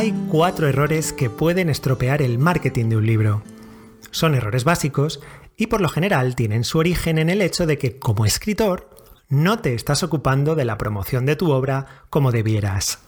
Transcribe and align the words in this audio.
Hay 0.00 0.14
cuatro 0.30 0.66
errores 0.66 1.12
que 1.12 1.28
pueden 1.28 1.68
estropear 1.68 2.22
el 2.22 2.38
marketing 2.38 2.86
de 2.86 2.96
un 2.96 3.04
libro. 3.04 3.42
Son 4.10 4.34
errores 4.34 4.64
básicos 4.64 5.20
y 5.58 5.66
por 5.66 5.82
lo 5.82 5.90
general 5.90 6.36
tienen 6.36 6.64
su 6.64 6.78
origen 6.78 7.18
en 7.18 7.28
el 7.28 7.42
hecho 7.42 7.66
de 7.66 7.76
que 7.76 7.98
como 7.98 8.24
escritor 8.24 8.88
no 9.28 9.58
te 9.58 9.74
estás 9.74 10.02
ocupando 10.02 10.54
de 10.54 10.64
la 10.64 10.78
promoción 10.78 11.26
de 11.26 11.36
tu 11.36 11.52
obra 11.52 12.06
como 12.08 12.32
debieras. 12.32 13.00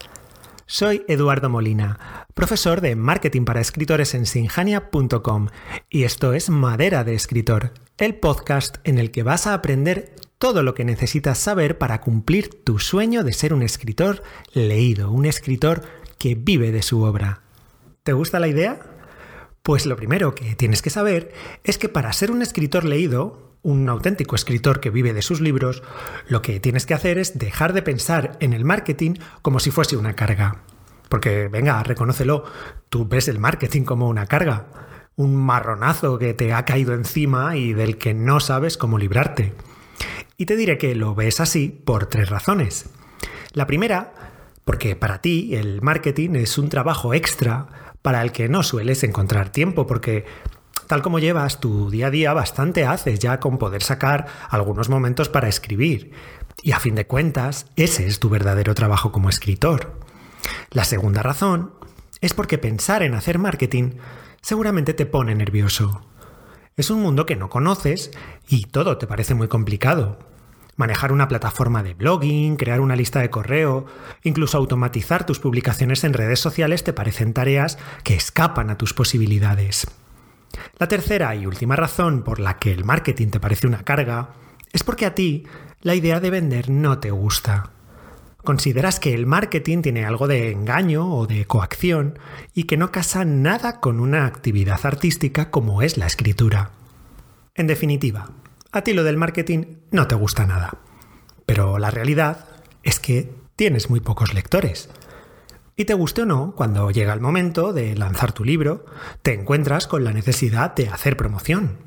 Soy 0.66 1.02
Eduardo 1.08 1.48
Molina, 1.48 2.26
profesor 2.34 2.82
de 2.82 2.94
marketing 2.94 3.46
para 3.46 3.62
escritores 3.62 4.14
en 4.14 4.26
sinjania.com 4.26 5.48
y 5.88 6.02
esto 6.02 6.34
es 6.34 6.50
Madera 6.50 7.04
de 7.04 7.14
Escritor, 7.14 7.72
el 7.96 8.16
podcast 8.16 8.76
en 8.84 8.98
el 8.98 9.10
que 9.12 9.22
vas 9.22 9.46
a 9.46 9.54
aprender 9.54 10.14
todo 10.36 10.62
lo 10.64 10.74
que 10.74 10.84
necesitas 10.84 11.38
saber 11.38 11.78
para 11.78 12.00
cumplir 12.00 12.64
tu 12.64 12.80
sueño 12.80 13.22
de 13.22 13.32
ser 13.32 13.54
un 13.54 13.62
escritor 13.62 14.24
leído, 14.52 15.10
un 15.10 15.24
escritor 15.24 15.82
que 16.22 16.36
vive 16.36 16.70
de 16.70 16.82
su 16.82 17.02
obra. 17.02 17.40
¿Te 18.04 18.12
gusta 18.12 18.38
la 18.38 18.46
idea? 18.46 18.78
Pues 19.64 19.86
lo 19.86 19.96
primero 19.96 20.36
que 20.36 20.54
tienes 20.54 20.80
que 20.80 20.88
saber 20.88 21.32
es 21.64 21.78
que 21.78 21.88
para 21.88 22.12
ser 22.12 22.30
un 22.30 22.42
escritor 22.42 22.84
leído, 22.84 23.56
un 23.62 23.88
auténtico 23.88 24.36
escritor 24.36 24.78
que 24.78 24.90
vive 24.90 25.14
de 25.14 25.22
sus 25.22 25.40
libros, 25.40 25.82
lo 26.28 26.40
que 26.40 26.60
tienes 26.60 26.86
que 26.86 26.94
hacer 26.94 27.18
es 27.18 27.40
dejar 27.40 27.72
de 27.72 27.82
pensar 27.82 28.36
en 28.38 28.52
el 28.52 28.64
marketing 28.64 29.14
como 29.42 29.58
si 29.58 29.72
fuese 29.72 29.96
una 29.96 30.14
carga. 30.14 30.62
Porque, 31.08 31.48
venga, 31.48 31.82
reconócelo, 31.82 32.44
tú 32.88 33.08
ves 33.08 33.26
el 33.26 33.40
marketing 33.40 33.82
como 33.82 34.08
una 34.08 34.26
carga, 34.26 34.68
un 35.16 35.34
marronazo 35.34 36.20
que 36.20 36.34
te 36.34 36.52
ha 36.52 36.64
caído 36.64 36.94
encima 36.94 37.56
y 37.56 37.72
del 37.72 37.98
que 37.98 38.14
no 38.14 38.38
sabes 38.38 38.76
cómo 38.76 38.96
librarte. 38.96 39.54
Y 40.36 40.46
te 40.46 40.54
diré 40.54 40.78
que 40.78 40.94
lo 40.94 41.16
ves 41.16 41.40
así 41.40 41.82
por 41.84 42.06
tres 42.06 42.30
razones. 42.30 42.90
La 43.54 43.66
primera 43.66 44.31
porque 44.64 44.96
para 44.96 45.20
ti 45.20 45.54
el 45.54 45.82
marketing 45.82 46.36
es 46.36 46.58
un 46.58 46.68
trabajo 46.68 47.14
extra 47.14 47.94
para 48.02 48.22
el 48.22 48.32
que 48.32 48.48
no 48.48 48.62
sueles 48.62 49.02
encontrar 49.02 49.50
tiempo, 49.50 49.86
porque 49.86 50.24
tal 50.86 51.02
como 51.02 51.18
llevas 51.18 51.60
tu 51.60 51.90
día 51.90 52.08
a 52.08 52.10
día, 52.10 52.32
bastante 52.32 52.84
haces 52.84 53.18
ya 53.18 53.40
con 53.40 53.58
poder 53.58 53.82
sacar 53.82 54.26
algunos 54.50 54.88
momentos 54.88 55.28
para 55.28 55.48
escribir. 55.48 56.12
Y 56.62 56.72
a 56.72 56.80
fin 56.80 56.94
de 56.94 57.06
cuentas, 57.06 57.66
ese 57.76 58.06
es 58.06 58.20
tu 58.20 58.28
verdadero 58.28 58.74
trabajo 58.74 59.10
como 59.10 59.28
escritor. 59.28 59.98
La 60.70 60.84
segunda 60.84 61.22
razón 61.22 61.72
es 62.20 62.34
porque 62.34 62.58
pensar 62.58 63.02
en 63.02 63.14
hacer 63.14 63.38
marketing 63.38 63.92
seguramente 64.42 64.94
te 64.94 65.06
pone 65.06 65.34
nervioso. 65.34 66.04
Es 66.76 66.90
un 66.90 67.00
mundo 67.00 67.26
que 67.26 67.36
no 67.36 67.50
conoces 67.50 68.10
y 68.48 68.66
todo 68.66 68.98
te 68.98 69.06
parece 69.06 69.34
muy 69.34 69.48
complicado. 69.48 70.18
Manejar 70.76 71.12
una 71.12 71.28
plataforma 71.28 71.82
de 71.82 71.94
blogging, 71.94 72.56
crear 72.56 72.80
una 72.80 72.96
lista 72.96 73.20
de 73.20 73.30
correo, 73.30 73.86
incluso 74.22 74.56
automatizar 74.56 75.26
tus 75.26 75.38
publicaciones 75.38 76.02
en 76.04 76.14
redes 76.14 76.40
sociales 76.40 76.82
te 76.82 76.92
parecen 76.92 77.34
tareas 77.34 77.78
que 78.04 78.14
escapan 78.14 78.70
a 78.70 78.78
tus 78.78 78.94
posibilidades. 78.94 79.86
La 80.78 80.88
tercera 80.88 81.34
y 81.34 81.46
última 81.46 81.76
razón 81.76 82.22
por 82.22 82.40
la 82.40 82.58
que 82.58 82.72
el 82.72 82.84
marketing 82.84 83.28
te 83.28 83.40
parece 83.40 83.66
una 83.66 83.84
carga 83.84 84.30
es 84.72 84.82
porque 84.82 85.06
a 85.06 85.14
ti 85.14 85.44
la 85.82 85.94
idea 85.94 86.20
de 86.20 86.30
vender 86.30 86.70
no 86.70 86.98
te 86.98 87.10
gusta. 87.10 87.70
Consideras 88.44 88.98
que 88.98 89.14
el 89.14 89.26
marketing 89.26 89.82
tiene 89.82 90.04
algo 90.04 90.26
de 90.26 90.50
engaño 90.50 91.14
o 91.14 91.26
de 91.26 91.44
coacción 91.44 92.18
y 92.54 92.64
que 92.64 92.76
no 92.76 92.90
casa 92.90 93.24
nada 93.24 93.78
con 93.78 94.00
una 94.00 94.26
actividad 94.26 94.80
artística 94.84 95.50
como 95.50 95.82
es 95.82 95.96
la 95.96 96.06
escritura. 96.06 96.70
En 97.54 97.68
definitiva, 97.68 98.30
a 98.72 98.82
ti 98.82 98.94
lo 98.94 99.04
del 99.04 99.18
marketing 99.18 99.76
no 99.90 100.06
te 100.06 100.14
gusta 100.14 100.46
nada. 100.46 100.78
Pero 101.46 101.78
la 101.78 101.90
realidad 101.90 102.48
es 102.82 102.98
que 102.98 103.32
tienes 103.54 103.90
muy 103.90 104.00
pocos 104.00 104.34
lectores. 104.34 104.88
Y 105.76 105.84
te 105.84 105.94
guste 105.94 106.22
o 106.22 106.26
no, 106.26 106.54
cuando 106.56 106.90
llega 106.90 107.12
el 107.12 107.20
momento 107.20 107.72
de 107.72 107.94
lanzar 107.94 108.32
tu 108.32 108.44
libro, 108.44 108.84
te 109.22 109.34
encuentras 109.34 109.86
con 109.86 110.04
la 110.04 110.12
necesidad 110.12 110.74
de 110.74 110.88
hacer 110.88 111.16
promoción. 111.16 111.78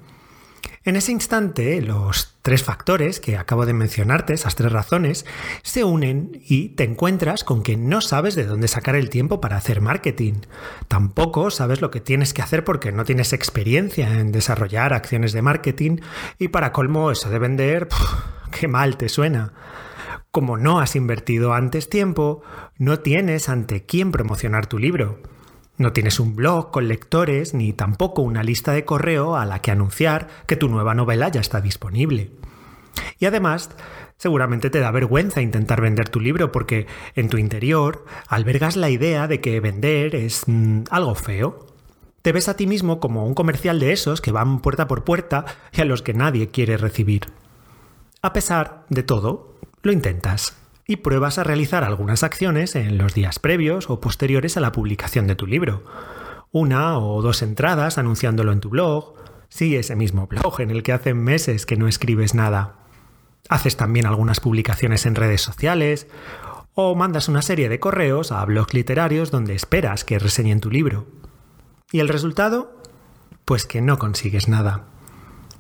En 0.84 0.96
ese 0.96 1.12
instante, 1.12 1.82
los 1.82 2.38
tres 2.44 2.64
factores 2.64 3.20
que 3.20 3.38
acabo 3.38 3.66
de 3.66 3.74
mencionarte, 3.74 4.34
esas 4.34 4.56
tres 4.56 4.72
razones, 4.72 5.26
se 5.64 5.84
unen 5.84 6.44
y 6.48 6.70
te 6.70 6.84
encuentras 6.84 7.44
con 7.44 7.64
que 7.64 7.76
no 7.76 8.02
sabes 8.02 8.36
de 8.36 8.46
dónde 8.46 8.68
sacar 8.68 8.96
el 8.96 9.10
tiempo 9.10 9.42
para 9.42 9.58
hacer 9.58 9.82
marketing. 9.82 10.42
Tampoco 10.88 11.50
sabes 11.50 11.82
lo 11.82 11.90
que 11.90 12.02
tienes 12.02 12.34
que 12.34 12.44
hacer 12.44 12.64
porque 12.64 12.92
no 12.92 13.04
tienes 13.04 13.34
experiencia 13.34 14.20
en 14.20 14.32
desarrollar 14.32 14.94
acciones 14.94 15.34
de 15.34 15.42
marketing 15.42 15.98
y 16.38 16.50
para 16.50 16.72
colmo 16.72 17.10
eso 17.10 17.30
de 17.30 17.40
vender, 17.40 17.88
qué 18.52 18.68
mal 18.68 18.98
te 18.98 19.10
suena. 19.10 19.54
Como 20.30 20.58
no 20.58 20.80
has 20.80 20.96
invertido 20.96 21.54
antes 21.54 21.90
tiempo, 21.90 22.44
no 22.78 23.00
tienes 23.00 23.50
ante 23.50 23.86
quién 23.86 24.12
promocionar 24.12 24.68
tu 24.68 24.78
libro. 24.78 25.20
No 25.78 25.92
tienes 25.92 26.20
un 26.20 26.36
blog 26.36 26.72
con 26.72 26.88
lectores 26.88 27.54
ni 27.54 27.74
tampoco 27.74 28.22
una 28.22 28.44
lista 28.44 28.72
de 28.72 28.86
correo 28.86 29.36
a 29.36 29.46
la 29.46 29.60
que 29.62 29.72
anunciar 29.72 30.30
que 30.48 30.56
tu 30.56 30.70
nueva 30.70 30.94
novela 30.94 31.28
ya 31.30 31.42
está 31.42 31.60
disponible. 31.60 32.32
Y 33.20 33.26
además, 33.26 33.70
seguramente 34.18 34.70
te 34.70 34.80
da 34.80 34.92
vergüenza 34.92 35.42
intentar 35.42 35.82
vender 35.82 36.08
tu 36.08 36.22
libro 36.22 36.52
porque 36.52 36.88
en 37.16 37.30
tu 37.30 37.38
interior 37.38 38.06
albergas 38.30 38.78
la 38.78 38.90
idea 38.90 39.28
de 39.28 39.42
que 39.42 39.60
vender 39.60 40.16
es 40.16 40.44
mm, 40.48 40.84
algo 40.90 41.14
feo. 41.16 41.68
Te 42.22 42.32
ves 42.32 42.48
a 42.48 42.56
ti 42.56 42.68
mismo 42.68 43.02
como 43.02 43.26
un 43.26 43.34
comercial 43.34 43.80
de 43.80 43.92
esos 43.92 44.22
que 44.22 44.32
van 44.32 44.62
puerta 44.62 44.88
por 44.88 45.04
puerta 45.04 45.46
y 45.74 45.82
a 45.82 45.86
los 45.86 46.02
que 46.02 46.14
nadie 46.14 46.52
quiere 46.52 46.78
recibir. 46.78 47.28
A 48.22 48.32
pesar 48.32 48.86
de 48.90 49.04
todo, 49.04 49.56
lo 49.84 49.92
intentas 49.92 50.58
y 50.88 50.98
pruebas 50.98 51.38
a 51.38 51.44
realizar 51.44 51.84
algunas 51.84 52.24
acciones 52.24 52.76
en 52.76 52.98
los 52.98 53.14
días 53.14 53.40
previos 53.40 53.90
o 53.90 54.00
posteriores 54.00 54.58
a 54.58 54.60
la 54.60 54.72
publicación 54.72 55.28
de 55.28 55.36
tu 55.36 55.48
libro. 55.48 55.84
Una 56.52 57.00
o 57.00 57.22
dos 57.22 57.42
entradas 57.42 57.98
anunciándolo 57.98 58.52
en 58.52 58.60
tu 58.60 58.70
blog, 58.70 59.16
sí, 59.50 59.76
ese 59.76 59.96
mismo 59.96 60.28
blog 60.28 60.62
en 60.62 60.72
el 60.72 60.84
que 60.84 60.94
hace 60.94 61.14
meses 61.14 61.66
que 61.66 61.76
no 61.76 61.88
escribes 61.88 62.36
nada. 62.36 62.76
Haces 63.50 63.78
también 63.78 64.06
algunas 64.06 64.40
publicaciones 64.40 65.06
en 65.06 65.16
redes 65.16 65.42
sociales 65.42 66.08
o 66.76 66.94
mandas 66.96 67.30
una 67.30 67.42
serie 67.42 67.70
de 67.70 67.80
correos 67.80 68.32
a 68.32 68.44
blogs 68.46 68.74
literarios 68.74 69.32
donde 69.32 69.56
esperas 69.56 70.04
que 70.04 70.20
reseñen 70.20 70.60
tu 70.60 70.70
libro. 70.70 71.08
¿Y 71.92 72.00
el 72.00 72.10
resultado? 72.10 72.82
Pues 73.46 73.66
que 73.66 73.82
no 73.82 73.98
consigues 73.98 74.48
nada. 74.48 74.86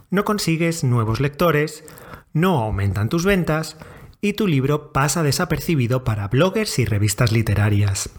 No 0.09 0.23
consigues 0.23 0.83
nuevos 0.83 1.19
lectores, 1.19 1.83
no 2.33 2.61
aumentan 2.61 3.09
tus 3.09 3.25
ventas 3.25 3.77
y 4.25 4.33
tu 4.33 4.47
libro 4.47 4.91
pasa 4.91 5.21
desapercibido 5.21 6.03
para 6.03 6.27
bloggers 6.27 6.79
y 6.79 6.85
revistas 6.85 7.31
literarias. 7.31 8.09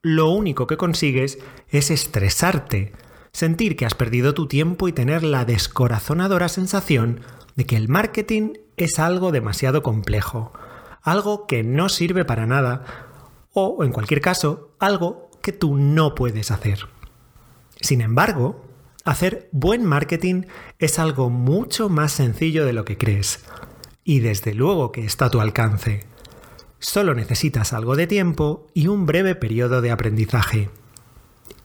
Lo 0.00 0.30
único 0.30 0.66
que 0.66 0.78
consigues 0.78 1.38
es 1.68 1.90
estresarte, 1.90 2.92
sentir 3.32 3.76
que 3.76 3.84
has 3.84 3.94
perdido 3.94 4.32
tu 4.32 4.48
tiempo 4.48 4.88
y 4.88 4.92
tener 4.92 5.22
la 5.22 5.44
descorazonadora 5.44 6.48
sensación 6.48 7.20
de 7.56 7.66
que 7.66 7.76
el 7.76 7.90
marketing 7.90 8.54
es 8.78 8.98
algo 8.98 9.32
demasiado 9.32 9.82
complejo, 9.82 10.52
algo 11.02 11.46
que 11.46 11.62
no 11.62 11.90
sirve 11.90 12.24
para 12.24 12.46
nada 12.46 12.82
o, 13.52 13.84
en 13.84 13.92
cualquier 13.92 14.22
caso, 14.22 14.70
algo 14.78 15.30
que 15.42 15.52
tú 15.52 15.76
no 15.76 16.14
puedes 16.14 16.50
hacer. 16.50 16.88
Sin 17.82 18.00
embargo, 18.00 18.64
hacer 19.04 19.50
buen 19.52 19.84
marketing 19.84 20.44
es 20.78 20.98
algo 20.98 21.28
mucho 21.28 21.90
más 21.90 22.12
sencillo 22.12 22.64
de 22.64 22.72
lo 22.72 22.86
que 22.86 22.96
crees 22.96 23.44
y 24.04 24.20
desde 24.20 24.54
luego 24.54 24.92
que 24.92 25.04
está 25.04 25.26
a 25.26 25.30
tu 25.30 25.40
alcance. 25.40 26.06
Solo 26.78 27.14
necesitas 27.14 27.72
algo 27.72 27.96
de 27.96 28.06
tiempo 28.06 28.66
y 28.74 28.88
un 28.88 29.06
breve 29.06 29.34
periodo 29.34 29.80
de 29.80 29.90
aprendizaje. 29.90 30.68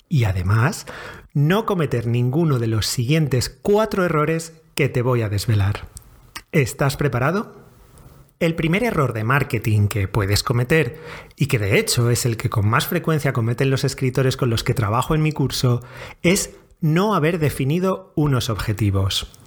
Y 0.07 0.23
además, 0.23 0.85
no 1.33 1.65
cometer 1.65 2.07
ninguno 2.07 2.57
de 2.57 2.67
los 2.67 2.87
siguientes 2.87 3.49
cuatro 3.49 4.05
errores 4.05 4.53
que 4.75 4.89
te 4.89 5.01
voy 5.01 5.21
a 5.21 5.29
desvelar. 5.29 5.87
¿Estás 6.51 6.95
preparado? 6.95 7.59
El 8.39 8.55
primer 8.55 8.83
error 8.85 9.11
de 9.11 9.25
marketing 9.25 9.89
que 9.89 10.07
puedes 10.07 10.43
cometer, 10.43 11.01
y 11.35 11.47
que 11.47 11.59
de 11.59 11.77
hecho 11.77 12.09
es 12.09 12.25
el 12.25 12.37
que 12.37 12.49
con 12.49 12.67
más 12.67 12.87
frecuencia 12.87 13.33
cometen 13.33 13.69
los 13.69 13.83
escritores 13.83 14.37
con 14.37 14.49
los 14.49 14.63
que 14.63 14.73
trabajo 14.73 15.13
en 15.13 15.21
mi 15.21 15.33
curso, 15.33 15.81
es 16.23 16.55
no 16.79 17.13
haber 17.13 17.37
definido 17.37 18.13
unos 18.15 18.49
objetivos. 18.49 19.37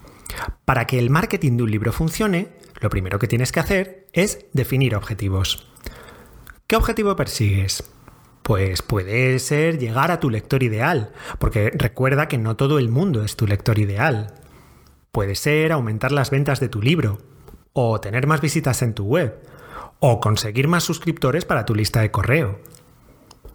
Para 0.67 0.87
que 0.87 0.99
el 0.99 1.09
marketing 1.09 1.57
de 1.57 1.63
un 1.63 1.71
libro 1.71 1.93
funcione, 1.93 2.49
lo 2.83 2.91
primero 2.91 3.19
que 3.19 3.29
tienes 3.29 3.53
que 3.53 3.61
hacer 3.61 4.09
es 4.13 4.47
definir 4.53 4.95
objetivos. 4.97 5.69
¿Qué 6.67 6.77
objetivo 6.77 7.17
persigues? 7.17 7.85
Pues 8.43 8.83
puede 8.83 9.39
ser 9.39 9.79
llegar 9.79 10.11
a 10.11 10.19
tu 10.19 10.29
lector 10.29 10.63
ideal, 10.63 11.13
porque 11.39 11.71
recuerda 11.75 12.27
que 12.27 12.39
no 12.39 12.57
todo 12.57 12.79
el 12.79 12.89
mundo 12.89 13.23
es 13.23 13.37
tu 13.37 13.47
lector 13.47 13.79
ideal. 13.79 14.35
Puede 15.13 15.37
ser 15.37 15.71
aumentar 15.71 16.11
las 16.11 16.31
ventas 16.31 16.59
de 16.59 16.69
tu 16.69 16.83
libro, 16.83 17.19
o 17.73 18.01
tener 18.01 18.27
más 18.27 18.41
visitas 18.41 18.83
en 18.83 18.95
tu 18.95 19.05
web, 19.05 19.39
o 20.01 20.19
conseguir 20.19 20.67
más 20.67 20.83
suscriptores 20.83 21.45
para 21.45 21.65
tu 21.65 21.75
lista 21.75 22.01
de 22.01 22.11
correo. 22.11 22.59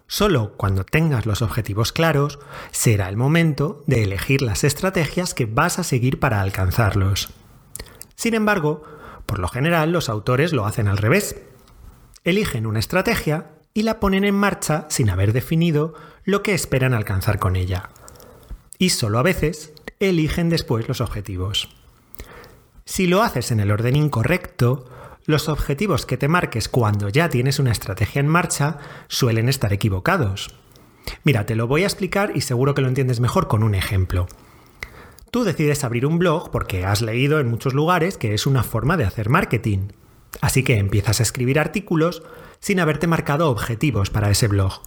Solo 0.06 0.54
cuando 0.56 0.84
tengas 0.84 1.26
los 1.26 1.42
objetivos 1.42 1.92
claros 1.92 2.38
será 2.70 3.10
el 3.10 3.18
momento 3.18 3.82
de 3.86 4.04
elegir 4.04 4.40
las 4.40 4.64
estrategias 4.64 5.34
que 5.34 5.44
vas 5.44 5.78
a 5.78 5.84
seguir 5.84 6.18
para 6.18 6.40
alcanzarlos. 6.40 7.28
Sin 8.14 8.32
embargo, 8.32 8.82
por 9.28 9.40
lo 9.40 9.48
general, 9.48 9.92
los 9.92 10.08
autores 10.08 10.54
lo 10.54 10.64
hacen 10.64 10.88
al 10.88 10.96
revés. 10.96 11.36
Eligen 12.24 12.66
una 12.66 12.78
estrategia 12.78 13.50
y 13.74 13.82
la 13.82 14.00
ponen 14.00 14.24
en 14.24 14.34
marcha 14.34 14.86
sin 14.88 15.10
haber 15.10 15.34
definido 15.34 15.92
lo 16.24 16.42
que 16.42 16.54
esperan 16.54 16.94
alcanzar 16.94 17.38
con 17.38 17.54
ella. 17.54 17.90
Y 18.78 18.88
solo 18.88 19.18
a 19.18 19.22
veces 19.22 19.74
eligen 20.00 20.48
después 20.48 20.88
los 20.88 21.02
objetivos. 21.02 21.68
Si 22.86 23.06
lo 23.06 23.22
haces 23.22 23.50
en 23.50 23.60
el 23.60 23.70
orden 23.70 23.96
incorrecto, 23.96 24.88
los 25.26 25.50
objetivos 25.50 26.06
que 26.06 26.16
te 26.16 26.26
marques 26.26 26.70
cuando 26.70 27.10
ya 27.10 27.28
tienes 27.28 27.58
una 27.58 27.72
estrategia 27.72 28.20
en 28.20 28.28
marcha 28.28 28.78
suelen 29.08 29.50
estar 29.50 29.74
equivocados. 29.74 30.54
Mira, 31.22 31.44
te 31.44 31.54
lo 31.54 31.66
voy 31.66 31.82
a 31.82 31.86
explicar 31.86 32.32
y 32.34 32.40
seguro 32.40 32.74
que 32.74 32.80
lo 32.80 32.88
entiendes 32.88 33.20
mejor 33.20 33.46
con 33.46 33.62
un 33.62 33.74
ejemplo. 33.74 34.26
Tú 35.30 35.44
decides 35.44 35.84
abrir 35.84 36.06
un 36.06 36.18
blog 36.18 36.50
porque 36.50 36.86
has 36.86 37.02
leído 37.02 37.38
en 37.38 37.48
muchos 37.48 37.74
lugares 37.74 38.16
que 38.16 38.34
es 38.34 38.46
una 38.46 38.62
forma 38.62 38.96
de 38.96 39.04
hacer 39.04 39.28
marketing. 39.28 39.88
Así 40.40 40.62
que 40.62 40.78
empiezas 40.78 41.20
a 41.20 41.22
escribir 41.22 41.58
artículos 41.58 42.22
sin 42.60 42.80
haberte 42.80 43.06
marcado 43.06 43.50
objetivos 43.50 44.10
para 44.10 44.30
ese 44.30 44.48
blog. 44.48 44.80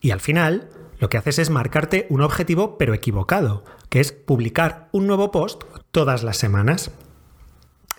Y 0.00 0.12
al 0.12 0.20
final, 0.20 0.70
lo 0.98 1.10
que 1.10 1.18
haces 1.18 1.38
es 1.38 1.50
marcarte 1.50 2.06
un 2.08 2.22
objetivo 2.22 2.78
pero 2.78 2.94
equivocado, 2.94 3.64
que 3.90 4.00
es 4.00 4.12
publicar 4.12 4.88
un 4.92 5.06
nuevo 5.06 5.30
post 5.30 5.64
todas 5.90 6.22
las 6.22 6.38
semanas. 6.38 6.90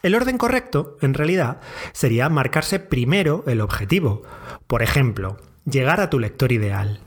El 0.02 0.16
orden 0.16 0.40
correcto, 0.40 0.98
en 1.02 1.14
realidad, 1.14 1.62
sería 1.94 2.28
marcarse 2.30 2.80
primero 2.80 3.44
el 3.46 3.62
objetivo. 3.62 4.24
Por 4.66 4.82
ejemplo, 4.82 5.38
llegar 5.66 6.02
a 6.02 6.10
tu 6.10 6.18
lector 6.18 6.52
ideal. 6.52 7.02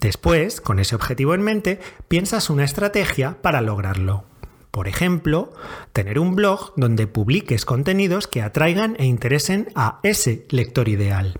Después, 0.00 0.60
con 0.60 0.78
ese 0.78 0.94
objetivo 0.94 1.34
en 1.34 1.42
mente, 1.42 1.80
piensas 2.08 2.50
una 2.50 2.64
estrategia 2.64 3.42
para 3.42 3.60
lograrlo. 3.60 4.24
Por 4.70 4.86
ejemplo, 4.86 5.52
tener 5.92 6.18
un 6.18 6.36
blog 6.36 6.72
donde 6.76 7.06
publiques 7.06 7.64
contenidos 7.64 8.28
que 8.28 8.42
atraigan 8.42 8.96
e 8.98 9.06
interesen 9.06 9.68
a 9.74 9.98
ese 10.02 10.46
lector 10.50 10.88
ideal. 10.88 11.38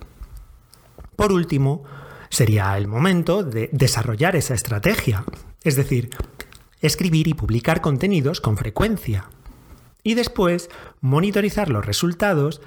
Por 1.15 1.33
último, 1.33 1.85
sería 2.31 2.77
el 2.77 2.89
momento 2.89 3.43
de 3.43 3.71
desarrollar 3.73 4.35
esa 4.35 4.55
estrategia, 4.55 5.25
es 5.63 5.77
decir, 5.77 6.11
escribir 6.81 7.29
y 7.29 7.35
publicar 7.35 7.81
contenidos 7.81 8.41
con 8.41 8.57
frecuencia 8.57 9.29
y 10.03 10.15
después 10.15 10.71
monitorizar 11.01 11.69
los 11.69 11.85
resultados 11.85 12.61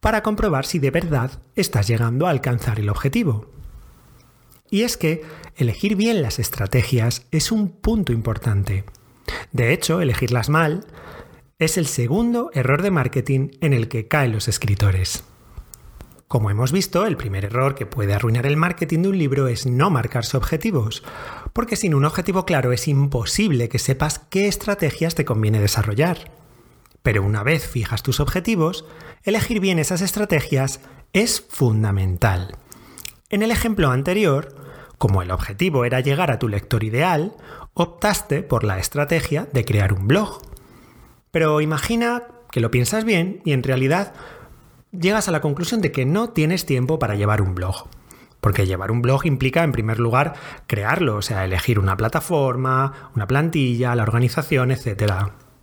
para 0.00 0.22
comprobar 0.22 0.66
si 0.66 0.78
de 0.78 0.90
verdad 0.90 1.30
estás 1.56 1.88
llegando 1.88 2.26
a 2.26 2.30
alcanzar 2.30 2.78
el 2.78 2.88
objetivo. 2.88 3.50
Y 4.70 4.82
es 4.82 4.96
que 4.96 5.22
elegir 5.56 5.96
bien 5.96 6.22
las 6.22 6.38
estrategias 6.38 7.26
es 7.30 7.52
un 7.52 7.68
punto 7.68 8.12
importante. 8.12 8.84
De 9.52 9.72
hecho, 9.72 10.00
elegirlas 10.00 10.48
mal 10.48 10.86
es 11.58 11.78
el 11.78 11.86
segundo 11.86 12.50
error 12.54 12.82
de 12.82 12.90
marketing 12.90 13.50
en 13.60 13.72
el 13.72 13.88
que 13.88 14.08
caen 14.08 14.32
los 14.32 14.48
escritores. 14.48 15.24
Como 16.26 16.50
hemos 16.50 16.72
visto, 16.72 17.06
el 17.06 17.16
primer 17.16 17.44
error 17.44 17.74
que 17.74 17.86
puede 17.86 18.12
arruinar 18.12 18.46
el 18.46 18.56
marketing 18.56 19.02
de 19.02 19.08
un 19.10 19.18
libro 19.18 19.46
es 19.46 19.66
no 19.66 19.90
marcarse 19.90 20.36
objetivos, 20.36 21.04
porque 21.52 21.76
sin 21.76 21.94
un 21.94 22.04
objetivo 22.04 22.44
claro 22.44 22.72
es 22.72 22.88
imposible 22.88 23.68
que 23.68 23.78
sepas 23.78 24.18
qué 24.18 24.48
estrategias 24.48 25.14
te 25.14 25.24
conviene 25.24 25.60
desarrollar. 25.60 26.32
Pero 27.02 27.22
una 27.22 27.42
vez 27.44 27.68
fijas 27.68 28.02
tus 28.02 28.18
objetivos, 28.18 28.84
elegir 29.22 29.60
bien 29.60 29.78
esas 29.78 30.00
estrategias 30.00 30.80
es 31.12 31.44
fundamental. 31.48 32.56
En 33.34 33.42
el 33.42 33.50
ejemplo 33.50 33.90
anterior, 33.90 34.54
como 34.96 35.20
el 35.20 35.32
objetivo 35.32 35.84
era 35.84 35.98
llegar 35.98 36.30
a 36.30 36.38
tu 36.38 36.46
lector 36.48 36.84
ideal, 36.84 37.32
optaste 37.74 38.44
por 38.44 38.62
la 38.62 38.78
estrategia 38.78 39.48
de 39.52 39.64
crear 39.64 39.92
un 39.92 40.06
blog. 40.06 40.40
Pero 41.32 41.60
imagina 41.60 42.22
que 42.52 42.60
lo 42.60 42.70
piensas 42.70 43.02
bien 43.02 43.42
y 43.44 43.50
en 43.50 43.64
realidad 43.64 44.12
llegas 44.92 45.26
a 45.26 45.32
la 45.32 45.40
conclusión 45.40 45.80
de 45.80 45.90
que 45.90 46.04
no 46.04 46.28
tienes 46.28 46.64
tiempo 46.64 47.00
para 47.00 47.16
llevar 47.16 47.42
un 47.42 47.56
blog. 47.56 47.88
Porque 48.40 48.66
llevar 48.66 48.92
un 48.92 49.02
blog 49.02 49.26
implica, 49.26 49.64
en 49.64 49.72
primer 49.72 49.98
lugar, 49.98 50.34
crearlo, 50.68 51.16
o 51.16 51.22
sea, 51.22 51.44
elegir 51.44 51.80
una 51.80 51.96
plataforma, 51.96 53.10
una 53.16 53.26
plantilla, 53.26 53.96
la 53.96 54.04
organización, 54.04 54.70
etc. 54.70 55.12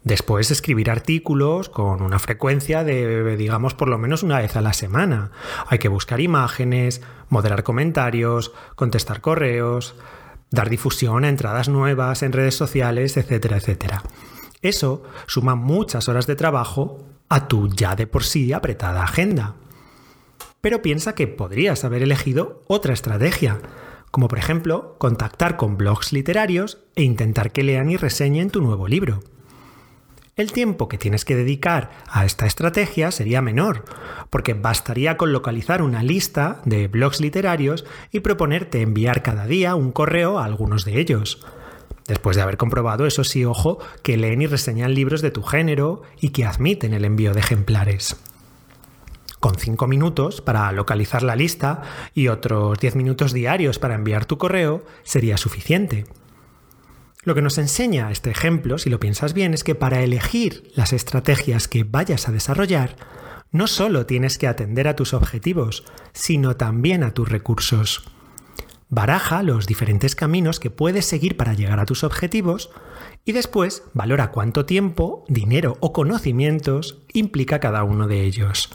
Después 0.03 0.49
escribir 0.49 0.89
artículos 0.89 1.69
con 1.69 2.01
una 2.01 2.17
frecuencia 2.17 2.83
de, 2.83 3.37
digamos, 3.37 3.75
por 3.75 3.87
lo 3.87 3.99
menos 3.99 4.23
una 4.23 4.39
vez 4.39 4.55
a 4.55 4.61
la 4.61 4.73
semana. 4.73 5.31
Hay 5.67 5.77
que 5.77 5.89
buscar 5.89 6.19
imágenes, 6.19 7.01
moderar 7.29 7.61
comentarios, 7.61 8.51
contestar 8.75 9.21
correos, 9.21 9.95
dar 10.49 10.71
difusión 10.71 11.23
a 11.23 11.29
entradas 11.29 11.69
nuevas 11.69 12.23
en 12.23 12.33
redes 12.33 12.55
sociales, 12.55 13.15
etcétera, 13.15 13.57
etcétera. 13.57 14.01
Eso 14.63 15.03
suma 15.27 15.53
muchas 15.53 16.09
horas 16.09 16.25
de 16.25 16.35
trabajo 16.35 17.05
a 17.29 17.47
tu 17.47 17.69
ya 17.69 17.95
de 17.95 18.07
por 18.07 18.23
sí 18.23 18.53
apretada 18.53 19.03
agenda. 19.03 19.53
Pero 20.61 20.81
piensa 20.81 21.13
que 21.13 21.27
podrías 21.27 21.83
haber 21.83 22.01
elegido 22.01 22.63
otra 22.67 22.93
estrategia, 22.93 23.59
como 24.09 24.27
por 24.27 24.39
ejemplo 24.39 24.95
contactar 24.97 25.57
con 25.57 25.77
blogs 25.77 26.11
literarios 26.11 26.79
e 26.95 27.03
intentar 27.03 27.51
que 27.51 27.63
lean 27.63 27.91
y 27.91 27.97
reseñen 27.97 28.49
tu 28.49 28.61
nuevo 28.61 28.87
libro 28.87 29.21
el 30.41 30.51
tiempo 30.51 30.89
que 30.89 30.97
tienes 30.97 31.23
que 31.23 31.35
dedicar 31.35 31.91
a 32.09 32.25
esta 32.25 32.45
estrategia 32.45 33.11
sería 33.11 33.41
menor, 33.41 33.85
porque 34.29 34.53
bastaría 34.53 35.15
con 35.15 35.31
localizar 35.31 35.81
una 35.81 36.03
lista 36.03 36.61
de 36.65 36.87
blogs 36.87 37.21
literarios 37.21 37.85
y 38.11 38.19
proponerte 38.19 38.81
enviar 38.81 39.23
cada 39.23 39.45
día 39.45 39.75
un 39.75 39.91
correo 39.91 40.39
a 40.39 40.45
algunos 40.45 40.83
de 40.83 40.99
ellos. 40.99 41.45
Después 42.07 42.35
de 42.35 42.41
haber 42.41 42.57
comprobado, 42.57 43.05
eso 43.05 43.23
sí, 43.23 43.45
ojo, 43.45 43.79
que 44.03 44.17
leen 44.17 44.41
y 44.41 44.47
reseñan 44.47 44.93
libros 44.93 45.21
de 45.21 45.31
tu 45.31 45.43
género 45.43 46.01
y 46.19 46.29
que 46.29 46.45
admiten 46.45 46.93
el 46.93 47.05
envío 47.05 47.33
de 47.33 47.39
ejemplares. 47.39 48.17
Con 49.39 49.55
5 49.55 49.87
minutos 49.87 50.41
para 50.41 50.71
localizar 50.71 51.23
la 51.23 51.35
lista 51.35 51.81
y 52.13 52.27
otros 52.27 52.79
10 52.79 52.95
minutos 52.95 53.33
diarios 53.33 53.79
para 53.79 53.95
enviar 53.95 54.25
tu 54.25 54.37
correo 54.37 54.83
sería 55.03 55.37
suficiente. 55.37 56.05
Lo 57.23 57.35
que 57.35 57.43
nos 57.43 57.59
enseña 57.59 58.09
este 58.09 58.31
ejemplo, 58.31 58.79
si 58.79 58.89
lo 58.89 58.99
piensas 58.99 59.33
bien, 59.33 59.53
es 59.53 59.63
que 59.63 59.75
para 59.75 60.01
elegir 60.01 60.71
las 60.75 60.91
estrategias 60.91 61.67
que 61.67 61.83
vayas 61.83 62.27
a 62.27 62.31
desarrollar, 62.31 62.95
no 63.51 63.67
solo 63.67 64.07
tienes 64.07 64.39
que 64.39 64.47
atender 64.47 64.87
a 64.87 64.95
tus 64.95 65.13
objetivos, 65.13 65.83
sino 66.13 66.55
también 66.55 67.03
a 67.03 67.13
tus 67.13 67.29
recursos. 67.29 68.03
Baraja 68.89 69.43
los 69.43 69.67
diferentes 69.67 70.15
caminos 70.15 70.59
que 70.59 70.71
puedes 70.71 71.05
seguir 71.05 71.37
para 71.37 71.53
llegar 71.53 71.79
a 71.79 71.85
tus 71.85 72.03
objetivos 72.03 72.71
y 73.23 73.33
después 73.33 73.83
valora 73.93 74.31
cuánto 74.31 74.65
tiempo, 74.65 75.23
dinero 75.27 75.77
o 75.79 75.93
conocimientos 75.93 77.03
implica 77.13 77.59
cada 77.59 77.83
uno 77.83 78.07
de 78.07 78.23
ellos. 78.23 78.69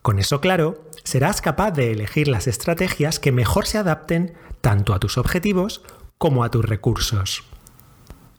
Con 0.00 0.18
eso 0.18 0.40
claro, 0.40 0.82
serás 1.04 1.42
capaz 1.42 1.72
de 1.72 1.92
elegir 1.92 2.26
las 2.26 2.46
estrategias 2.46 3.20
que 3.20 3.32
mejor 3.32 3.66
se 3.66 3.78
adapten 3.78 4.34
tanto 4.62 4.94
a 4.94 4.98
tus 4.98 5.18
objetivos 5.18 5.82
como 6.18 6.44
a 6.44 6.50
tus 6.50 6.64
recursos. 6.64 7.44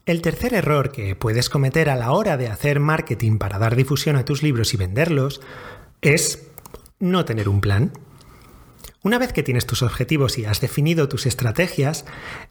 El 0.05 0.21
tercer 0.21 0.53
error 0.53 0.91
que 0.91 1.15
puedes 1.15 1.49
cometer 1.49 1.89
a 1.89 1.95
la 1.95 2.11
hora 2.11 2.37
de 2.37 2.47
hacer 2.47 2.79
marketing 2.79 3.37
para 3.37 3.57
dar 3.57 3.75
difusión 3.75 4.15
a 4.17 4.25
tus 4.25 4.43
libros 4.43 4.73
y 4.73 4.77
venderlos 4.77 5.41
es 6.01 6.47
no 6.99 7.25
tener 7.25 7.49
un 7.49 7.61
plan. 7.61 7.91
Una 9.01 9.17
vez 9.17 9.33
que 9.33 9.43
tienes 9.43 9.65
tus 9.65 9.81
objetivos 9.81 10.37
y 10.37 10.45
has 10.45 10.61
definido 10.61 11.09
tus 11.09 11.25
estrategias, 11.25 12.05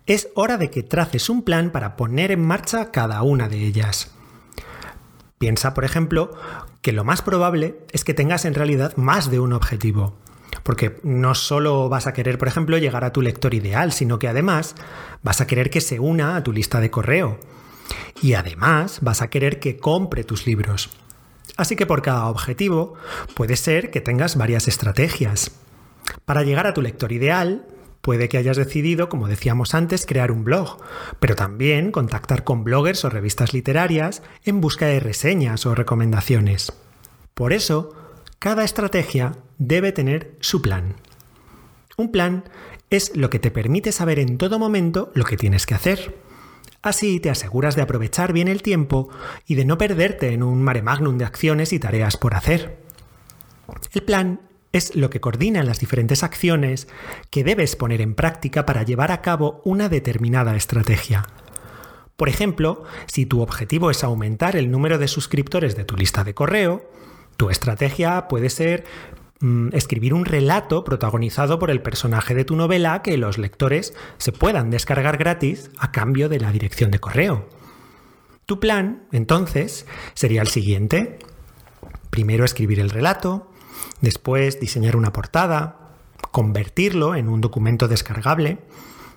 es 0.06 0.28
hora 0.34 0.56
de 0.56 0.70
que 0.70 0.82
traces 0.82 1.28
un 1.28 1.42
plan 1.42 1.70
para 1.70 1.96
poner 1.96 2.30
en 2.30 2.44
marcha 2.44 2.90
cada 2.90 3.22
una 3.22 3.48
de 3.48 3.64
ellas. 3.64 4.12
Piensa, 5.38 5.74
por 5.74 5.84
ejemplo, 5.84 6.32
que 6.80 6.92
lo 6.92 7.04
más 7.04 7.22
probable 7.22 7.78
es 7.92 8.04
que 8.04 8.14
tengas 8.14 8.44
en 8.44 8.54
realidad 8.54 8.96
más 8.96 9.30
de 9.30 9.40
un 9.40 9.52
objetivo. 9.52 10.16
Porque 10.64 10.99
no 11.04 11.37
solo 11.37 11.88
vas 11.88 12.09
a 12.09 12.12
querer, 12.12 12.38
por 12.38 12.49
ejemplo, 12.49 12.78
llegar 12.78 13.04
a 13.04 13.12
tu 13.12 13.23
lector 13.23 13.54
ideal, 13.54 13.92
sino 13.92 14.18
que 14.18 14.26
además 14.26 14.75
vas 15.23 15.40
a 15.40 15.47
querer 15.47 15.71
que 15.71 15.80
se 15.80 16.00
una 16.00 16.35
a 16.35 16.42
tu 16.42 16.52
lista 16.52 16.80
de 16.80 16.90
correo. 16.90 17.38
Y 18.21 18.35
además 18.35 18.99
vas 19.02 19.23
a 19.23 19.30
querer 19.30 19.61
que 19.61 19.76
compre 19.76 20.25
tus 20.25 20.47
libros. 20.47 20.90
Así 21.56 21.76
que 21.76 21.87
por 21.87 22.02
cada 22.02 22.26
objetivo 22.26 22.94
puede 23.35 23.56
ser 23.56 23.90
que 23.92 24.00
tengas 24.00 24.37
varias 24.37 24.66
estrategias. 24.66 25.52
Para 26.25 26.42
llegar 26.42 26.66
a 26.66 26.75
tu 26.75 26.83
lector 26.83 27.12
ideal, 27.12 27.66
puede 28.00 28.28
que 28.28 28.38
hayas 28.38 28.56
decidido, 28.56 29.09
como 29.09 29.28
decíamos 29.28 29.75
antes, 29.75 30.04
crear 30.04 30.33
un 30.33 30.44
blog, 30.44 30.78
pero 31.21 31.37
también 31.37 31.92
contactar 31.92 32.44
con 32.44 32.64
bloggers 32.64 33.04
o 33.04 33.11
revistas 33.11 33.54
literarias 33.54 34.23
en 34.44 34.61
busca 34.61 34.87
de 34.87 35.00
reseñas 35.00 35.64
o 35.66 35.75
recomendaciones. 35.75 36.73
Por 37.35 37.52
eso, 37.52 37.94
cada 38.44 38.62
estrategia 38.62 39.38
debe 39.56 39.90
tener 39.90 40.36
su 40.40 40.60
plan. 40.60 40.96
Un 41.96 42.12
plan 42.12 42.44
es 42.90 43.16
lo 43.16 43.30
que 43.30 43.38
te 43.38 43.50
permite 43.50 43.90
saber 43.90 44.18
en 44.18 44.36
todo 44.36 44.58
momento 44.58 45.10
lo 45.14 45.24
que 45.24 45.38
tienes 45.38 45.64
que 45.64 45.74
hacer. 45.74 46.18
Así 46.82 47.20
te 47.20 47.30
aseguras 47.30 47.74
de 47.74 47.80
aprovechar 47.80 48.34
bien 48.34 48.48
el 48.48 48.60
tiempo 48.60 49.08
y 49.46 49.54
de 49.54 49.64
no 49.64 49.78
perderte 49.78 50.34
en 50.34 50.42
un 50.42 50.62
mare 50.62 50.82
magnum 50.82 51.16
de 51.16 51.24
acciones 51.24 51.72
y 51.72 51.78
tareas 51.78 52.18
por 52.18 52.34
hacer. 52.34 52.76
El 53.94 54.02
plan 54.02 54.42
es 54.74 54.94
lo 54.94 55.08
que 55.08 55.22
coordina 55.22 55.62
las 55.62 55.80
diferentes 55.80 56.22
acciones 56.22 56.86
que 57.30 57.44
debes 57.44 57.76
poner 57.76 58.02
en 58.02 58.14
práctica 58.14 58.66
para 58.66 58.82
llevar 58.82 59.10
a 59.10 59.22
cabo 59.22 59.62
una 59.64 59.88
determinada 59.88 60.54
estrategia. 60.54 61.24
Por 62.16 62.28
ejemplo, 62.28 62.84
si 63.06 63.24
tu 63.24 63.40
objetivo 63.40 63.90
es 63.90 64.04
aumentar 64.04 64.54
el 64.54 64.70
número 64.70 64.98
de 64.98 65.08
suscriptores 65.08 65.76
de 65.76 65.84
tu 65.86 65.96
lista 65.96 66.24
de 66.24 66.34
correo, 66.34 66.90
tu 67.36 67.50
estrategia 67.50 68.28
puede 68.28 68.50
ser 68.50 68.84
mm, 69.40 69.68
escribir 69.72 70.14
un 70.14 70.24
relato 70.24 70.84
protagonizado 70.84 71.58
por 71.58 71.70
el 71.70 71.82
personaje 71.82 72.34
de 72.34 72.44
tu 72.44 72.56
novela 72.56 73.02
que 73.02 73.16
los 73.16 73.38
lectores 73.38 73.94
se 74.18 74.32
puedan 74.32 74.70
descargar 74.70 75.16
gratis 75.16 75.70
a 75.78 75.92
cambio 75.92 76.28
de 76.28 76.40
la 76.40 76.52
dirección 76.52 76.90
de 76.90 77.00
correo. 77.00 77.48
Tu 78.46 78.60
plan, 78.60 79.04
entonces, 79.10 79.86
sería 80.12 80.42
el 80.42 80.48
siguiente. 80.48 81.18
Primero 82.10 82.44
escribir 82.44 82.78
el 82.78 82.90
relato, 82.90 83.50
después 84.02 84.60
diseñar 84.60 84.96
una 84.96 85.12
portada, 85.12 85.84
convertirlo 86.30 87.14
en 87.14 87.28
un 87.28 87.40
documento 87.40 87.88
descargable, 87.88 88.58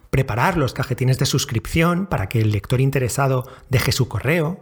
preparar 0.09 0.57
los 0.57 0.73
cajetines 0.73 1.19
de 1.19 1.25
suscripción 1.25 2.05
para 2.05 2.29
que 2.29 2.39
el 2.39 2.51
lector 2.51 2.79
interesado 2.79 3.45
deje 3.69 3.91
su 3.91 4.07
correo, 4.07 4.61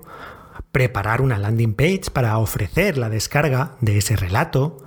preparar 0.71 1.21
una 1.21 1.37
landing 1.37 1.73
page 1.73 2.11
para 2.11 2.37
ofrecer 2.37 2.97
la 2.97 3.09
descarga 3.09 3.75
de 3.81 3.97
ese 3.97 4.15
relato, 4.15 4.77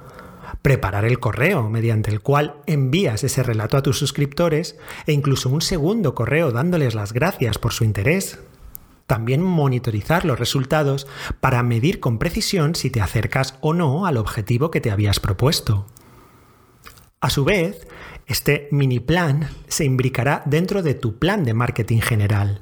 preparar 0.62 1.04
el 1.04 1.18
correo 1.18 1.68
mediante 1.68 2.10
el 2.10 2.20
cual 2.20 2.56
envías 2.66 3.24
ese 3.24 3.42
relato 3.42 3.76
a 3.76 3.82
tus 3.82 3.98
suscriptores 3.98 4.76
e 5.06 5.12
incluso 5.12 5.48
un 5.48 5.60
segundo 5.60 6.14
correo 6.14 6.50
dándoles 6.50 6.94
las 6.94 7.12
gracias 7.12 7.58
por 7.58 7.72
su 7.72 7.84
interés. 7.84 8.38
También 9.06 9.42
monitorizar 9.42 10.24
los 10.24 10.38
resultados 10.38 11.06
para 11.40 11.62
medir 11.62 12.00
con 12.00 12.18
precisión 12.18 12.74
si 12.74 12.90
te 12.90 13.00
acercas 13.00 13.56
o 13.60 13.72
no 13.72 14.04
al 14.04 14.18
objetivo 14.18 14.70
que 14.70 14.80
te 14.80 14.90
habías 14.90 15.20
propuesto. 15.20 15.86
A 17.20 17.30
su 17.30 17.44
vez, 17.44 17.88
este 18.26 18.68
mini 18.70 19.00
plan 19.00 19.48
se 19.66 19.84
imbricará 19.84 20.42
dentro 20.44 20.82
de 20.82 20.94
tu 20.94 21.18
plan 21.18 21.44
de 21.44 21.54
marketing 21.54 22.00
general. 22.00 22.60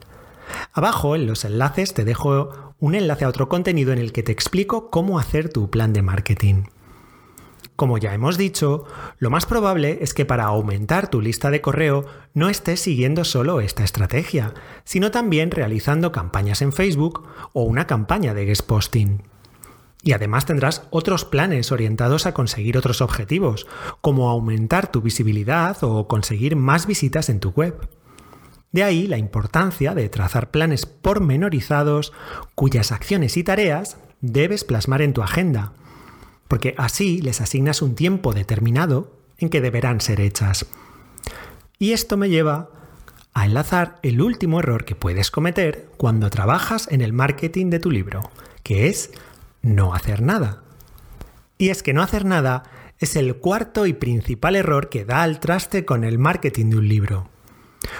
Abajo 0.77 1.17
en 1.17 1.27
los 1.27 1.47
enlaces 1.47 1.95
te 1.95 2.05
dejo 2.05 2.75
un 2.81 2.95
enlace 2.95 3.25
a 3.25 3.31
otro 3.31 3.49
contenido 3.49 3.95
en 3.95 3.99
el 3.99 4.13
que 4.13 4.23
te 4.23 4.31
explico 4.31 4.91
cómo 4.91 5.19
hacer 5.19 5.49
tu 5.49 5.71
plan 5.71 5.95
de 5.95 6.03
marketing. 6.03 6.65
Como 7.77 7.97
ya 7.97 8.13
hemos 8.13 8.37
dicho, 8.37 8.85
lo 9.19 9.31
más 9.31 9.47
probable 9.47 10.01
es 10.03 10.13
que 10.13 10.27
para 10.27 10.45
aumentar 10.45 11.09
tu 11.09 11.23
lista 11.23 11.49
de 11.51 11.63
correo 11.63 12.05
no 12.35 12.51
estés 12.51 12.79
siguiendo 12.79 13.25
solo 13.25 13.63
esta 13.63 13.85
estrategia, 13.85 14.53
sino 14.85 15.11
también 15.11 15.51
realizando 15.51 16.13
campañas 16.13 16.61
en 16.61 16.75
Facebook 16.75 17.27
o 17.55 17.63
una 17.63 17.87
campaña 17.87 18.35
de 18.35 18.45
guest 18.45 18.67
posting. 18.67 19.23
Y 20.03 20.13
además 20.13 20.45
tendrás 20.45 20.87
otros 20.91 21.25
planes 21.25 21.73
orientados 21.73 22.27
a 22.27 22.35
conseguir 22.35 22.77
otros 22.77 23.01
objetivos, 23.01 23.67
como 24.03 24.29
aumentar 24.29 24.93
tu 24.93 25.01
visibilidad 25.01 25.79
o 25.81 26.07
conseguir 26.07 26.55
más 26.55 26.87
visitas 26.87 27.31
en 27.31 27.41
tu 27.41 27.49
web. 27.53 27.89
De 28.73 28.83
ahí 28.83 29.07
la 29.07 29.19
importancia 29.19 29.95
de 29.95 30.09
trazar 30.09 30.51
planes 30.51 30.87
pormenorizados 30.87 32.13
cuyas 32.55 32.93
acciones 32.93 33.37
y 33.37 33.45
tareas 33.45 33.97
debes 34.21 34.65
plasmar 34.65 35.03
en 35.03 35.13
tu 35.13 35.23
agenda, 35.23 35.73
porque 36.49 36.75
así 36.77 37.21
les 37.21 37.41
asignas 37.41 37.83
un 37.83 37.95
tiempo 37.95 38.35
determinado 38.35 39.13
en 39.39 39.49
que 39.49 39.61
deberán 39.61 40.01
ser 40.01 40.21
hechas. 40.21 40.67
Y 41.79 41.93
esto 41.93 42.17
me 42.17 42.29
lleva 42.29 42.71
a 43.35 43.45
enlazar 43.45 43.99
el 44.03 44.23
último 44.23 44.61
error 44.61 44.85
que 44.85 44.95
puedes 44.95 45.31
cometer 45.31 45.91
cuando 45.99 46.31
trabajas 46.31 46.89
en 46.91 47.03
el 47.03 47.13
marketing 47.13 47.69
de 47.69 47.81
tu 47.81 47.91
libro, 47.91 48.31
que 48.63 48.89
es 48.89 49.11
no 49.61 49.95
hacer 49.95 50.23
nada. 50.23 50.63
Y 51.59 51.69
es 51.69 51.83
que 51.83 51.93
no 51.93 52.03
hacer 52.03 52.25
nada 52.25 52.65
es 52.99 53.15
el 53.15 53.37
cuarto 53.37 53.87
y 53.87 53.93
principal 53.93 54.57
error 54.57 54.89
que 54.89 55.05
da 55.05 55.23
al 55.23 55.39
traste 55.39 55.85
con 55.85 56.05
el 56.05 56.19
marketing 56.19 56.71
de 56.71 56.77
un 56.79 56.89
libro. 56.89 57.29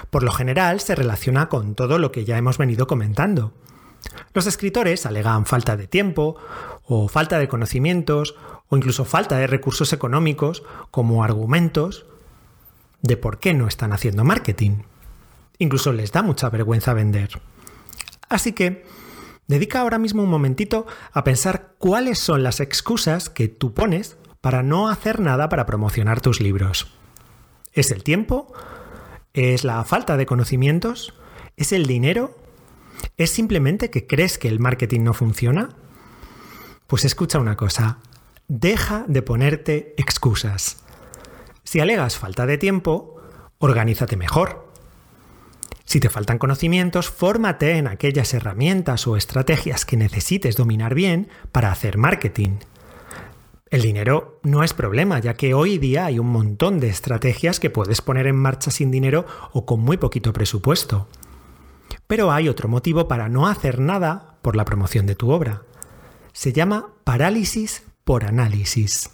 Por 0.09 0.23
lo 0.23 0.31
general 0.31 0.79
se 0.79 0.95
relaciona 0.95 1.49
con 1.49 1.75
todo 1.75 1.99
lo 1.99 2.11
que 2.11 2.25
ya 2.25 2.37
hemos 2.37 2.57
venido 2.57 2.87
comentando. 2.87 3.53
Los 4.33 4.47
escritores 4.47 5.05
alegan 5.05 5.45
falta 5.45 5.77
de 5.77 5.87
tiempo, 5.87 6.37
o 6.83 7.07
falta 7.07 7.39
de 7.39 7.47
conocimientos, 7.47 8.35
o 8.69 8.77
incluso 8.77 9.05
falta 9.05 9.37
de 9.37 9.47
recursos 9.47 9.93
económicos 9.93 10.63
como 10.91 11.23
argumentos 11.23 12.05
de 13.01 13.17
por 13.17 13.39
qué 13.39 13.53
no 13.53 13.67
están 13.67 13.93
haciendo 13.93 14.23
marketing. 14.23 14.83
Incluso 15.59 15.93
les 15.93 16.11
da 16.11 16.21
mucha 16.21 16.49
vergüenza 16.49 16.93
vender. 16.93 17.41
Así 18.29 18.53
que 18.53 18.85
Dedica 19.47 19.79
ahora 19.79 19.97
mismo 19.97 20.23
un 20.23 20.29
momentito 20.29 20.85
a 21.13 21.23
pensar 21.23 21.75
cuáles 21.77 22.19
son 22.19 22.43
las 22.43 22.59
excusas 22.59 23.29
que 23.29 23.47
tú 23.47 23.73
pones 23.73 24.17
para 24.41 24.61
no 24.61 24.89
hacer 24.89 25.21
nada 25.21 25.47
para 25.47 25.65
promocionar 25.65 26.19
tus 26.19 26.41
libros. 26.41 26.91
¿Es 27.71 27.91
el 27.91 28.03
tiempo? 28.03 28.53
¿Es 29.37 29.63
la 29.63 29.83
falta 29.83 30.17
de 30.17 30.25
conocimientos? 30.25 31.13
¿Es 31.57 31.71
el 31.71 31.85
dinero? 31.85 32.35
¿Es 33.17 33.29
simplemente 33.29 33.91
que 33.91 34.07
crees 34.07 34.39
que 34.39 34.47
el 34.47 34.59
marketing 34.59 35.01
no 35.01 35.13
funciona? 35.13 35.75
Pues 36.87 37.05
escucha 37.05 37.37
una 37.37 37.55
cosa, 37.55 37.99
deja 38.47 39.05
de 39.07 39.21
ponerte 39.21 39.93
excusas. 39.97 40.77
Si 41.63 41.79
alegas 41.79 42.17
falta 42.17 42.47
de 42.47 42.57
tiempo, 42.57 43.21
organízate 43.59 44.17
mejor. 44.17 44.71
Si 45.85 45.99
te 45.99 46.09
faltan 46.09 46.39
conocimientos, 46.39 47.07
fórmate 47.11 47.77
en 47.77 47.85
aquellas 47.85 48.33
herramientas 48.33 49.05
o 49.05 49.17
estrategias 49.17 49.85
que 49.85 49.97
necesites 49.97 50.55
dominar 50.55 50.95
bien 50.95 51.29
para 51.51 51.71
hacer 51.71 51.99
marketing. 51.99 52.57
El 53.69 53.81
dinero 53.81 54.39
no 54.43 54.63
es 54.63 54.73
problema, 54.73 55.19
ya 55.19 55.33
que 55.33 55.53
hoy 55.53 55.77
día 55.77 56.05
hay 56.05 56.19
un 56.19 56.27
montón 56.27 56.79
de 56.79 56.87
estrategias 56.87 57.59
que 57.59 57.69
puedes 57.69 58.01
poner 58.01 58.27
en 58.27 58.37
marcha 58.37 58.71
sin 58.71 58.91
dinero 58.91 59.25
o 59.51 59.65
con 59.65 59.81
muy 59.81 59.97
poquito 59.97 60.31
presupuesto. 60.31 61.07
Pero 62.07 62.31
hay 62.31 62.47
otro 62.47 62.69
motivo 62.69 63.09
para 63.09 63.27
no 63.27 63.47
hacer 63.47 63.79
nada 63.79 64.37
por 64.41 64.55
la 64.55 64.63
promoción 64.63 65.05
de 65.05 65.15
tu 65.15 65.31
obra. 65.31 65.63
Se 66.31 66.53
llama 66.53 66.93
parálisis 67.03 67.83
por 68.05 68.23
análisis. 68.23 69.09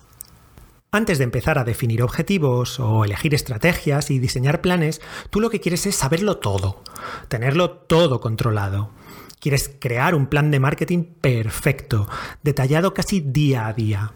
Antes 0.91 1.17
de 1.17 1.23
empezar 1.23 1.57
a 1.57 1.63
definir 1.63 2.03
objetivos 2.03 2.79
o 2.79 3.03
elegir 3.03 3.33
estrategias 3.33 4.11
y 4.11 4.19
diseñar 4.19 4.61
planes, 4.61 5.01
tú 5.31 5.41
lo 5.41 5.49
que 5.49 5.59
quieres 5.59 5.87
es 5.87 5.95
saberlo 5.95 6.37
todo, 6.37 6.83
tenerlo 7.29 7.71
todo 7.71 8.21
controlado. 8.21 8.91
Quieres 9.39 9.75
crear 9.79 10.13
un 10.13 10.27
plan 10.27 10.51
de 10.51 10.59
marketing 10.59 11.05
perfecto, 11.19 12.07
detallado 12.43 12.93
casi 12.93 13.21
día 13.21 13.65
a 13.65 13.73
día. 13.73 14.13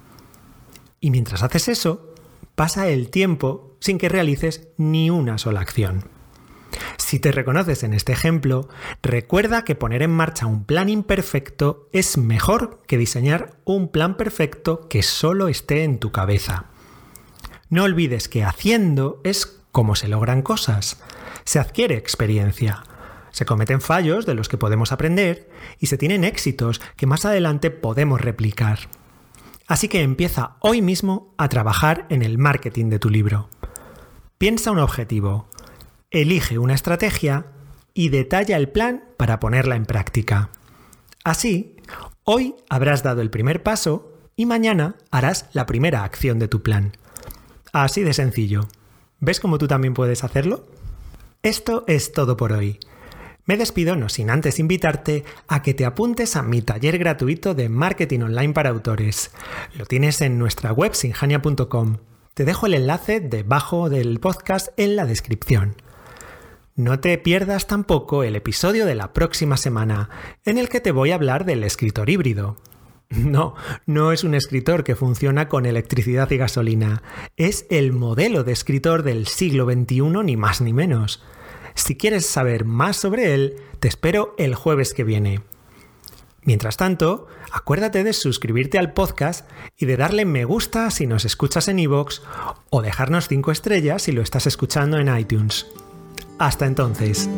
Y 0.99 1.11
mientras 1.11 1.43
haces 1.43 1.67
eso, 1.67 2.13
pasa 2.55 2.87
el 2.87 3.09
tiempo 3.09 3.75
sin 3.79 3.97
que 3.97 4.09
realices 4.09 4.69
ni 4.77 5.09
una 5.09 5.37
sola 5.37 5.61
acción. 5.61 6.05
Si 6.97 7.19
te 7.19 7.31
reconoces 7.31 7.83
en 7.83 7.93
este 7.93 8.11
ejemplo, 8.11 8.67
recuerda 9.01 9.63
que 9.63 9.75
poner 9.75 10.01
en 10.01 10.11
marcha 10.11 10.45
un 10.45 10.65
plan 10.65 10.89
imperfecto 10.89 11.87
es 11.93 12.17
mejor 12.17 12.81
que 12.87 12.97
diseñar 12.97 13.57
un 13.63 13.87
plan 13.89 14.17
perfecto 14.17 14.87
que 14.89 15.03
solo 15.03 15.47
esté 15.47 15.83
en 15.83 15.99
tu 15.99 16.11
cabeza. 16.11 16.65
No 17.69 17.83
olvides 17.83 18.27
que 18.27 18.43
haciendo 18.43 19.21
es 19.23 19.61
como 19.71 19.95
se 19.95 20.07
logran 20.07 20.41
cosas. 20.41 21.01
Se 21.43 21.59
adquiere 21.59 21.95
experiencia. 21.95 22.83
Se 23.31 23.45
cometen 23.45 23.81
fallos 23.81 24.25
de 24.25 24.33
los 24.33 24.49
que 24.49 24.57
podemos 24.57 24.91
aprender 24.91 25.49
y 25.79 25.87
se 25.87 25.97
tienen 25.97 26.23
éxitos 26.23 26.81
que 26.95 27.05
más 27.05 27.25
adelante 27.25 27.69
podemos 27.69 28.19
replicar. 28.19 28.79
Así 29.67 29.89
que 29.89 30.01
empieza 30.01 30.55
hoy 30.61 30.81
mismo 30.81 31.33
a 31.37 31.49
trabajar 31.49 32.05
en 32.09 32.23
el 32.23 32.37
marketing 32.37 32.89
de 32.89 32.99
tu 32.99 33.09
libro. 33.09 33.49
Piensa 34.37 34.71
un 34.71 34.79
objetivo, 34.79 35.49
elige 36.09 36.57
una 36.57 36.73
estrategia 36.73 37.47
y 37.93 38.09
detalla 38.09 38.55
el 38.55 38.69
plan 38.69 39.03
para 39.17 39.39
ponerla 39.39 39.75
en 39.75 39.85
práctica. 39.85 40.49
Así, 41.23 41.75
hoy 42.23 42.55
habrás 42.69 43.03
dado 43.03 43.21
el 43.21 43.29
primer 43.29 43.61
paso 43.61 44.13
y 44.37 44.45
mañana 44.45 44.95
harás 45.11 45.49
la 45.51 45.65
primera 45.65 46.03
acción 46.03 46.39
de 46.39 46.47
tu 46.47 46.63
plan. 46.63 46.95
Así 47.73 48.03
de 48.03 48.13
sencillo. 48.13 48.69
¿Ves 49.19 49.39
cómo 49.39 49.57
tú 49.57 49.67
también 49.67 49.93
puedes 49.93 50.23
hacerlo? 50.23 50.65
Esto 51.43 51.83
es 51.87 52.13
todo 52.13 52.37
por 52.37 52.53
hoy. 52.53 52.79
Me 53.47 53.55
despido 53.55 53.95
no 53.95 54.09
sin 54.09 54.29
antes 54.29 54.59
invitarte 54.59 55.23
a 55.47 55.61
que 55.61 55.73
te 55.73 55.85
apuntes 55.85 56.35
a 56.35 56.43
mi 56.43 56.61
taller 56.61 56.97
gratuito 56.97 57.55
de 57.55 57.69
marketing 57.69 58.19
online 58.19 58.53
para 58.53 58.69
autores. 58.69 59.31
Lo 59.73 59.85
tienes 59.85 60.19
en 60.19 60.37
nuestra 60.37 60.73
web 60.73 60.93
sinjania.com. 60.93 61.97
Te 62.33 62.43
dejo 62.43 62.65
el 62.65 62.73
enlace 62.73 63.21
debajo 63.21 63.89
del 63.89 64.19
podcast 64.19 64.67
en 64.75 64.97
la 64.97 65.05
descripción. 65.05 65.75
No 66.75 66.99
te 66.99 67.17
pierdas 67.17 67.67
tampoco 67.67 68.23
el 68.23 68.35
episodio 68.35 68.85
de 68.85 68.95
la 68.95 69.13
próxima 69.13 69.55
semana, 69.55 70.09
en 70.43 70.57
el 70.57 70.67
que 70.67 70.81
te 70.81 70.91
voy 70.91 71.11
a 71.11 71.15
hablar 71.15 71.45
del 71.45 71.63
escritor 71.63 72.09
híbrido. 72.09 72.57
No, 73.09 73.55
no 73.85 74.11
es 74.11 74.25
un 74.25 74.35
escritor 74.35 74.83
que 74.83 74.97
funciona 74.97 75.47
con 75.47 75.65
electricidad 75.65 76.29
y 76.31 76.35
gasolina. 76.35 77.01
Es 77.37 77.65
el 77.69 77.93
modelo 77.93 78.43
de 78.43 78.51
escritor 78.51 79.03
del 79.03 79.25
siglo 79.27 79.63
XXI, 79.63 80.01
ni 80.25 80.35
más 80.35 80.59
ni 80.59 80.73
menos. 80.73 81.23
Si 81.77 81.95
quieres 81.95 82.25
saber 82.25 82.65
más 82.65 82.97
sobre 82.97 83.33
él, 83.33 83.55
te 83.79 83.87
espero 83.87 84.35
el 84.37 84.55
jueves 84.55 84.93
que 84.93 85.03
viene. 85.03 85.41
Mientras 86.41 86.75
tanto, 86.75 87.27
acuérdate 87.51 88.03
de 88.03 88.13
suscribirte 88.13 88.77
al 88.77 88.93
podcast 88.93 89.49
y 89.77 89.85
de 89.85 89.95
darle 89.95 90.25
me 90.25 90.43
gusta 90.43 90.89
si 90.91 91.05
nos 91.05 91.23
escuchas 91.23 91.67
en 91.67 91.79
iVoox 91.79 92.21
o 92.71 92.81
dejarnos 92.81 93.27
5 93.27 93.51
estrellas 93.51 94.01
si 94.01 94.11
lo 94.11 94.21
estás 94.21 94.47
escuchando 94.47 94.97
en 94.97 95.15
iTunes. 95.15 95.67
Hasta 96.39 96.65
entonces. 96.65 97.29